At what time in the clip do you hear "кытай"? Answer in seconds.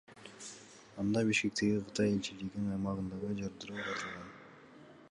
1.91-2.09